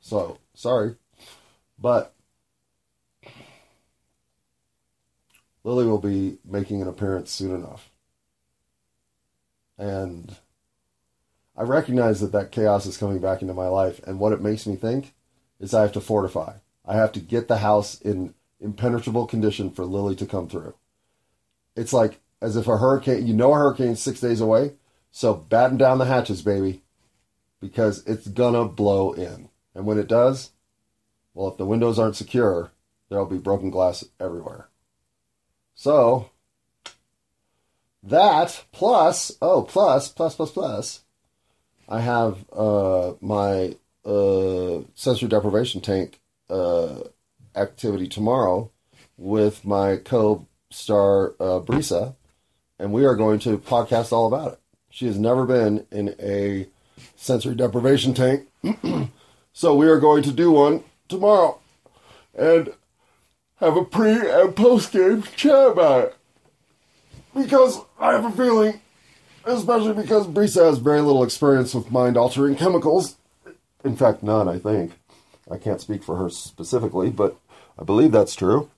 So, 0.00 0.38
sorry. 0.54 0.96
But 1.78 2.14
Lily 5.64 5.86
will 5.86 5.98
be 5.98 6.38
making 6.44 6.82
an 6.82 6.88
appearance 6.88 7.30
soon 7.30 7.54
enough. 7.54 7.90
And 9.76 10.36
I 11.56 11.62
recognize 11.62 12.20
that 12.20 12.32
that 12.32 12.52
chaos 12.52 12.86
is 12.86 12.96
coming 12.96 13.18
back 13.18 13.42
into 13.42 13.54
my 13.54 13.68
life. 13.68 14.00
And 14.06 14.18
what 14.18 14.32
it 14.32 14.42
makes 14.42 14.66
me 14.66 14.76
think 14.76 15.14
is 15.58 15.74
I 15.74 15.82
have 15.82 15.92
to 15.92 16.00
fortify. 16.00 16.54
I 16.84 16.96
have 16.96 17.12
to 17.12 17.20
get 17.20 17.48
the 17.48 17.58
house 17.58 18.00
in 18.00 18.34
impenetrable 18.60 19.26
condition 19.26 19.70
for 19.70 19.84
Lily 19.84 20.14
to 20.16 20.26
come 20.26 20.48
through. 20.48 20.74
It's 21.76 21.92
like 21.92 22.20
as 22.40 22.56
if 22.56 22.68
a 22.68 22.76
hurricane, 22.76 23.26
you 23.26 23.34
know, 23.34 23.52
a 23.52 23.56
hurricane's 23.56 24.00
six 24.00 24.20
days 24.20 24.40
away. 24.40 24.74
So 25.10 25.34
batten 25.34 25.76
down 25.76 25.98
the 25.98 26.04
hatches, 26.04 26.42
baby, 26.42 26.82
because 27.60 28.04
it's 28.06 28.26
gonna 28.26 28.64
blow 28.66 29.12
in. 29.12 29.48
And 29.74 29.86
when 29.86 29.98
it 29.98 30.08
does, 30.08 30.50
well, 31.34 31.48
if 31.48 31.56
the 31.56 31.66
windows 31.66 31.98
aren't 31.98 32.16
secure, 32.16 32.70
there'll 33.08 33.26
be 33.26 33.38
broken 33.38 33.70
glass 33.70 34.04
everywhere. 34.20 34.68
So, 35.74 36.30
that 38.02 38.64
plus, 38.72 39.32
oh, 39.42 39.62
plus, 39.62 40.08
plus, 40.08 40.36
plus, 40.36 40.52
plus, 40.52 41.00
I 41.88 42.00
have 42.00 42.44
uh, 42.52 43.14
my 43.20 43.76
uh, 44.04 44.80
sensory 44.94 45.28
deprivation 45.28 45.80
tank 45.80 46.20
uh, 46.48 47.00
activity 47.56 48.06
tomorrow 48.06 48.70
with 49.16 49.64
my 49.64 49.96
co-star 49.96 51.34
uh, 51.40 51.60
Brisa, 51.60 52.14
and 52.78 52.92
we 52.92 53.04
are 53.04 53.16
going 53.16 53.38
to 53.40 53.58
podcast 53.58 54.12
all 54.12 54.26
about 54.26 54.52
it. 54.52 54.60
She 54.90 55.06
has 55.06 55.18
never 55.18 55.44
been 55.44 55.86
in 55.90 56.14
a 56.20 56.68
sensory 57.16 57.56
deprivation 57.56 58.14
tank, 58.14 58.48
so 59.52 59.74
we 59.74 59.88
are 59.88 59.98
going 59.98 60.22
to 60.22 60.32
do 60.32 60.52
one 60.52 60.84
tomorrow, 61.08 61.58
and 62.34 62.72
have 63.56 63.76
a 63.76 63.84
pre 63.84 64.30
and 64.30 64.54
post 64.54 64.92
game 64.92 65.22
chat 65.36 65.68
about 65.68 66.04
it. 66.04 66.16
Because 67.34 67.80
I 67.98 68.12
have 68.12 68.24
a 68.24 68.30
feeling, 68.30 68.80
especially 69.44 69.94
because 69.94 70.26
Brisa 70.26 70.66
has 70.66 70.78
very 70.78 71.00
little 71.00 71.24
experience 71.24 71.74
with 71.74 71.90
mind 71.90 72.16
altering 72.16 72.56
chemicals. 72.56 73.16
In 73.84 73.96
fact, 73.96 74.22
none, 74.22 74.48
I 74.48 74.58
think. 74.58 74.92
I 75.50 75.58
can't 75.58 75.80
speak 75.80 76.02
for 76.02 76.16
her 76.16 76.30
specifically, 76.30 77.10
but 77.10 77.36
I 77.78 77.84
believe 77.84 78.12
that's 78.12 78.34
true. 78.34 78.70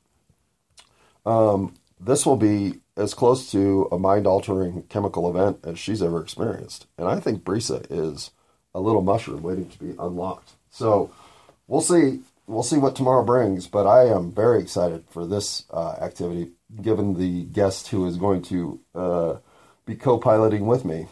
Um, 1.25 1.75
this 2.01 2.27
will 2.27 2.37
be 2.37 2.81
as 2.97 3.15
close 3.15 3.51
to 3.53 3.89
a 3.93 3.99
mind 3.99 4.27
altering 4.27 4.85
chemical 4.85 5.29
event 5.29 5.59
as 5.65 5.79
she's 5.79 6.03
ever 6.03 6.23
experienced. 6.23 6.87
And 6.97 7.09
I 7.09 7.21
think 7.21 7.45
Brisa 7.45 7.87
is 7.91 8.31
a 8.75 8.81
little 8.81 9.03
mushroom 9.03 9.43
waiting 9.43 9.69
to 9.69 9.79
be 9.79 9.95
unlocked. 9.99 10.53
So 10.71 11.11
we'll 11.67 11.81
see. 11.81 12.21
We'll 12.49 12.63
see 12.63 12.79
what 12.79 12.95
tomorrow 12.95 13.25
brings, 13.25 13.67
but 13.67 13.89
I 13.89 14.05
am 14.05 14.33
very 14.33 14.61
excited 14.61 15.05
for 15.11 15.27
this 15.27 15.65
uh, 15.69 15.97
activity, 16.01 16.53
given 16.81 17.15
the 17.15 17.43
guest 17.43 17.89
who 17.89 18.07
is 18.07 18.19
going 18.19 18.43
to 18.43 18.81
uh, 18.95 19.35
be 19.85 19.97
co 19.97 20.19
piloting 20.19 20.67
with 20.67 20.85
me. 20.85 21.09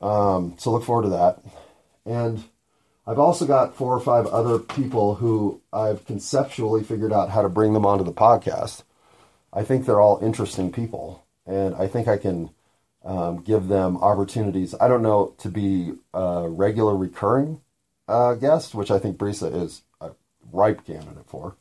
Um, 0.00 0.54
so 0.58 0.72
look 0.72 0.84
forward 0.84 1.02
to 1.02 1.08
that. 1.10 1.42
And 2.06 2.44
I've 3.06 3.18
also 3.18 3.46
got 3.46 3.76
four 3.76 3.94
or 3.94 4.00
five 4.00 4.26
other 4.26 4.58
people 4.58 5.16
who 5.16 5.60
I've 5.72 6.06
conceptually 6.06 6.82
figured 6.82 7.12
out 7.12 7.30
how 7.30 7.42
to 7.42 7.48
bring 7.48 7.72
them 7.72 7.84
onto 7.84 8.04
the 8.04 8.12
podcast. 8.12 8.82
I 9.52 9.62
think 9.62 9.84
they're 9.84 10.00
all 10.00 10.18
interesting 10.22 10.72
people, 10.72 11.24
and 11.46 11.74
I 11.74 11.86
think 11.86 12.08
I 12.08 12.16
can 12.16 12.50
um, 13.04 13.42
give 13.42 13.68
them 13.68 13.96
opportunities. 13.98 14.74
I 14.80 14.88
don't 14.88 15.02
know 15.02 15.34
to 15.38 15.48
be 15.48 15.94
a 16.12 16.48
regular 16.48 16.96
recurring 16.96 17.60
uh, 18.08 18.34
guest, 18.34 18.74
which 18.74 18.90
I 18.90 18.98
think 18.98 19.16
Brisa 19.16 19.54
is 19.54 19.82
a 20.00 20.10
ripe 20.52 20.84
candidate 20.84 21.26
for, 21.26 21.56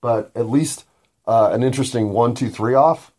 but 0.00 0.30
at 0.34 0.48
least 0.48 0.84
uh, 1.26 1.50
an 1.52 1.62
interesting 1.62 2.10
one, 2.10 2.34
two, 2.34 2.50
three 2.50 2.74
off, 2.74 3.12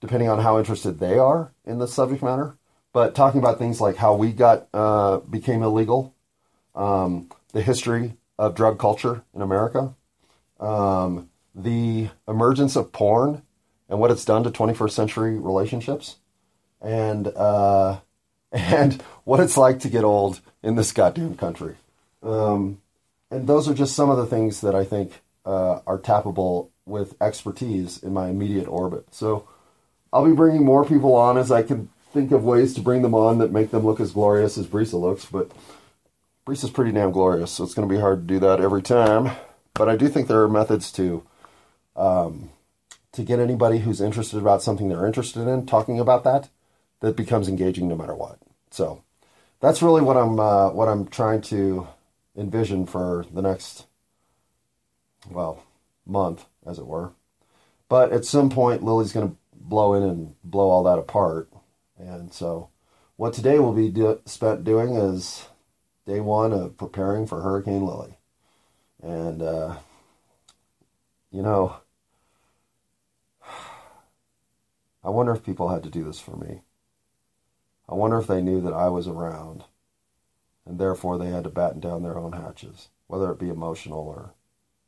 depending 0.00 0.28
on 0.28 0.40
how 0.40 0.58
interested 0.58 0.98
they 0.98 1.18
are 1.18 1.52
in 1.64 1.78
the 1.78 1.88
subject 1.88 2.22
matter. 2.22 2.56
But 2.92 3.14
talking 3.14 3.40
about 3.40 3.58
things 3.58 3.80
like 3.80 3.96
how 3.96 4.14
we 4.14 4.32
got 4.32 4.68
uh, 4.72 5.18
became 5.18 5.62
illegal 5.62 6.14
um, 6.74 7.28
the 7.52 7.62
history 7.62 8.14
of 8.38 8.54
drug 8.54 8.78
culture 8.78 9.22
in 9.34 9.42
America, 9.42 9.94
um, 10.60 11.28
the 11.54 12.08
emergence 12.26 12.76
of 12.76 12.92
porn 12.92 13.42
and 13.88 13.98
what 13.98 14.10
it's 14.10 14.24
done 14.24 14.44
to 14.44 14.50
21st 14.50 14.90
century 14.90 15.38
relationships, 15.38 16.16
and 16.80 17.28
uh, 17.28 17.98
and 18.52 19.02
what 19.24 19.40
it's 19.40 19.56
like 19.56 19.80
to 19.80 19.88
get 19.88 20.04
old 20.04 20.40
in 20.62 20.76
this 20.76 20.92
goddamn 20.92 21.36
country. 21.36 21.74
Um, 22.22 22.80
and 23.30 23.46
those 23.46 23.68
are 23.68 23.74
just 23.74 23.94
some 23.94 24.10
of 24.10 24.16
the 24.16 24.26
things 24.26 24.60
that 24.62 24.74
I 24.74 24.84
think 24.84 25.20
uh, 25.44 25.80
are 25.86 25.98
tappable 25.98 26.70
with 26.86 27.14
expertise 27.20 28.02
in 28.02 28.12
my 28.12 28.28
immediate 28.28 28.66
orbit. 28.66 29.06
So 29.14 29.48
I'll 30.12 30.24
be 30.24 30.32
bringing 30.32 30.64
more 30.64 30.84
people 30.84 31.14
on 31.14 31.36
as 31.36 31.52
I 31.52 31.62
can 31.62 31.90
think 32.12 32.32
of 32.32 32.44
ways 32.44 32.74
to 32.74 32.80
bring 32.80 33.02
them 33.02 33.14
on 33.14 33.38
that 33.38 33.52
make 33.52 33.70
them 33.70 33.84
look 33.84 34.00
as 34.00 34.12
glorious 34.12 34.56
as 34.56 34.66
Brisa 34.66 34.98
looks, 34.98 35.26
but 35.26 35.50
is 36.50 36.70
pretty 36.70 36.92
damn 36.92 37.12
glorious, 37.12 37.52
so 37.52 37.64
it's 37.64 37.74
going 37.74 37.86
to 37.86 37.94
be 37.94 38.00
hard 38.00 38.26
to 38.26 38.34
do 38.34 38.40
that 38.40 38.60
every 38.60 38.82
time. 38.82 39.36
But 39.74 39.88
I 39.88 39.96
do 39.96 40.08
think 40.08 40.28
there 40.28 40.42
are 40.42 40.48
methods 40.48 40.90
to 40.92 41.22
um, 41.94 42.50
to 43.12 43.22
get 43.22 43.38
anybody 43.38 43.80
who's 43.80 44.00
interested 44.00 44.38
about 44.38 44.62
something 44.62 44.88
they're 44.88 45.06
interested 45.06 45.46
in 45.46 45.66
talking 45.66 46.00
about 46.00 46.24
that 46.24 46.48
that 47.00 47.16
becomes 47.16 47.48
engaging 47.48 47.88
no 47.88 47.96
matter 47.96 48.14
what. 48.14 48.38
So 48.70 49.02
that's 49.60 49.82
really 49.82 50.02
what 50.02 50.16
I'm 50.16 50.40
uh, 50.40 50.70
what 50.70 50.88
I'm 50.88 51.06
trying 51.06 51.42
to 51.42 51.86
envision 52.38 52.86
for 52.86 53.26
the 53.32 53.42
next 53.42 53.86
well 55.30 55.62
month, 56.06 56.46
as 56.64 56.78
it 56.78 56.86
were. 56.86 57.12
But 57.88 58.12
at 58.12 58.24
some 58.24 58.48
point, 58.48 58.82
Lily's 58.82 59.12
going 59.12 59.28
to 59.28 59.36
blow 59.54 59.94
in 59.94 60.02
and 60.02 60.34
blow 60.44 60.70
all 60.70 60.84
that 60.84 60.98
apart, 60.98 61.50
and 61.98 62.32
so 62.32 62.70
what 63.16 63.34
today 63.34 63.58
will 63.58 63.72
be 63.72 63.90
do- 63.90 64.20
spent 64.26 64.62
doing 64.62 64.94
is 64.94 65.48
day 66.06 66.20
one 66.20 66.52
of 66.52 66.76
preparing 66.76 67.26
for 67.26 67.42
Hurricane 67.42 67.84
Lily. 67.84 68.16
And, 69.02 69.42
uh, 69.42 69.76
you 71.32 71.42
know, 71.42 71.78
I 75.04 75.10
wonder 75.10 75.32
if 75.32 75.42
people 75.42 75.68
had 75.68 75.82
to 75.82 75.90
do 75.90 76.04
this 76.04 76.20
for 76.20 76.36
me. 76.36 76.62
I 77.88 77.94
wonder 77.94 78.18
if 78.18 78.28
they 78.28 78.40
knew 78.40 78.60
that 78.60 78.72
I 78.72 78.88
was 78.88 79.08
around 79.08 79.64
and 80.68 80.78
therefore 80.78 81.16
they 81.16 81.30
had 81.30 81.44
to 81.44 81.50
batten 81.50 81.80
down 81.80 82.02
their 82.02 82.18
own 82.18 82.32
hatches, 82.32 82.90
whether 83.06 83.32
it 83.32 83.38
be 83.38 83.48
emotional 83.48 84.06
or 84.06 84.34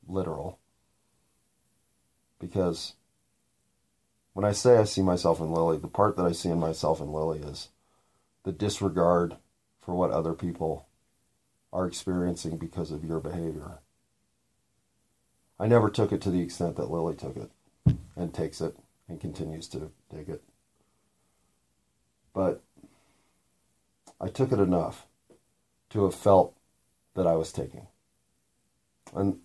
literal. 0.06 0.58
Because 2.38 2.94
when 4.34 4.44
I 4.44 4.52
say 4.52 4.76
I 4.76 4.84
see 4.84 5.00
myself 5.00 5.40
in 5.40 5.50
Lily, 5.50 5.78
the 5.78 5.88
part 5.88 6.16
that 6.16 6.26
I 6.26 6.32
see 6.32 6.50
in 6.50 6.60
myself 6.60 7.00
in 7.00 7.12
Lily 7.12 7.40
is 7.40 7.68
the 8.44 8.52
disregard 8.52 9.36
for 9.80 9.94
what 9.94 10.10
other 10.10 10.34
people 10.34 10.86
are 11.72 11.86
experiencing 11.86 12.58
because 12.58 12.90
of 12.90 13.04
your 13.04 13.18
behavior. 13.18 13.78
I 15.58 15.66
never 15.66 15.88
took 15.88 16.12
it 16.12 16.20
to 16.22 16.30
the 16.30 16.42
extent 16.42 16.76
that 16.76 16.90
Lily 16.90 17.16
took 17.16 17.36
it 17.36 17.50
and 18.16 18.34
takes 18.34 18.60
it 18.60 18.76
and 19.08 19.20
continues 19.20 19.66
to 19.68 19.90
take 20.14 20.28
it. 20.28 20.42
But 22.34 22.62
I 24.20 24.28
took 24.28 24.52
it 24.52 24.58
enough 24.58 25.06
to 25.90 26.04
have 26.04 26.14
felt 26.14 26.56
that 27.14 27.26
I 27.26 27.34
was 27.34 27.52
taking. 27.52 27.86
And 29.14 29.40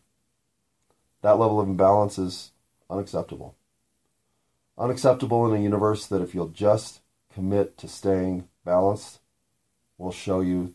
that 1.21 1.39
level 1.39 1.59
of 1.59 1.67
imbalance 1.67 2.17
is 2.19 2.51
unacceptable. 2.89 3.55
unacceptable 4.77 5.45
in 5.51 5.59
a 5.59 5.63
universe 5.63 6.05
that 6.07 6.21
if 6.21 6.35
you'll 6.35 6.49
just 6.49 7.01
commit 7.33 7.77
to 7.77 7.87
staying 7.87 8.47
balanced, 8.65 9.19
will 9.97 10.11
show 10.11 10.41
you 10.41 10.73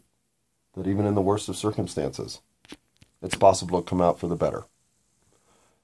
that 0.74 0.86
even 0.86 1.06
in 1.06 1.14
the 1.14 1.20
worst 1.20 1.48
of 1.48 1.56
circumstances, 1.56 2.40
it's 3.22 3.34
possible 3.34 3.82
to 3.82 3.88
come 3.88 4.00
out 4.00 4.18
for 4.18 4.28
the 4.28 4.36
better. 4.36 4.64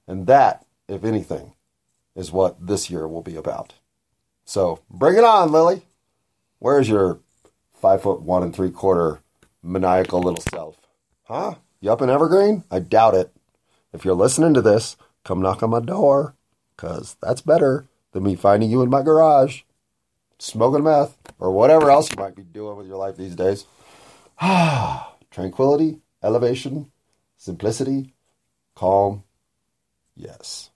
And 0.07 0.27
that, 0.27 0.65
if 0.89 1.05
anything, 1.05 1.55
is 2.15 2.33
what 2.33 2.67
this 2.67 2.91
year 2.91 3.07
will 3.07 3.23
be 3.23 3.37
about. 3.37 3.75
So 4.45 4.81
bring 4.91 5.17
it 5.17 5.25
on, 5.25 5.53
Lily. 5.53 5.83
Where's 6.59 6.89
your 6.89 7.21
five 7.75 8.03
foot 8.03 8.23
one 8.23 8.43
and 8.43 8.55
three 8.55 8.71
quarter 8.71 9.21
maniacal 9.63 10.21
little 10.21 10.43
self? 10.51 10.79
Huh? 11.25 11.57
You 11.81 11.93
up 11.93 12.03
in 12.03 12.11
Evergreen? 12.11 12.65
I 12.71 12.79
doubt 12.79 13.15
it. 13.15 13.33
If 13.93 14.05
you're 14.05 14.15
listening 14.15 14.55
to 14.55 14.63
this, 14.63 14.97
come 15.25 15.41
knock 15.41 15.63
on 15.63 15.71
my 15.71 15.81
door, 15.81 16.35
because 16.77 17.17
that's 17.23 17.41
better 17.41 17.87
than 18.13 18.23
me 18.23 18.35
finding 18.35 18.71
you 18.71 18.83
in 18.83 18.91
my 18.91 19.03
garage, 19.03 19.63
smoking 20.39 20.85
meth, 20.85 21.17
or 21.39 21.51
whatever 21.51 21.91
else 21.91 22.11
you 22.11 22.17
might 22.19 22.37
be 22.37 22.43
doing 22.43 22.77
with 22.77 22.87
your 22.87 22.97
life 22.97 23.17
these 23.17 23.35
days. 23.35 23.67
Ah 24.41 25.13
Tranquility, 25.31 26.01
elevation, 26.23 26.91
simplicity, 27.37 28.15
calm. 28.75 29.23
Yes. 30.15 30.71